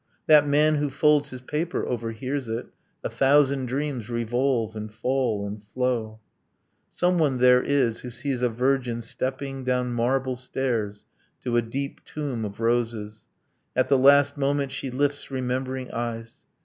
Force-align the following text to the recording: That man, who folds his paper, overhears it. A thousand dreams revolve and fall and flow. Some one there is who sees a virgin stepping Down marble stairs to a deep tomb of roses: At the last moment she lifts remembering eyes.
That 0.25 0.47
man, 0.47 0.77
who 0.77 0.89
folds 0.89 1.29
his 1.29 1.41
paper, 1.41 1.85
overhears 1.85 2.49
it. 2.49 2.65
A 3.03 3.09
thousand 3.11 3.67
dreams 3.67 4.09
revolve 4.09 4.75
and 4.75 4.91
fall 4.91 5.45
and 5.45 5.61
flow. 5.61 6.19
Some 6.89 7.19
one 7.19 7.37
there 7.37 7.61
is 7.61 7.99
who 7.99 8.09
sees 8.09 8.41
a 8.41 8.49
virgin 8.49 9.03
stepping 9.03 9.63
Down 9.63 9.93
marble 9.93 10.35
stairs 10.35 11.05
to 11.43 11.55
a 11.55 11.61
deep 11.61 12.03
tomb 12.03 12.45
of 12.45 12.59
roses: 12.59 13.27
At 13.75 13.89
the 13.89 13.97
last 13.99 14.37
moment 14.39 14.71
she 14.71 14.89
lifts 14.89 15.29
remembering 15.29 15.91
eyes. 15.91 16.47